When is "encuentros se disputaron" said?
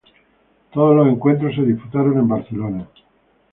1.09-2.17